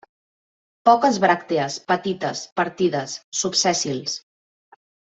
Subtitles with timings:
[0.89, 3.15] Poques bràctees, petites, partides,
[3.45, 4.21] subsèssils.